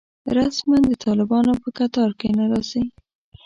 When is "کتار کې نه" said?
1.77-2.45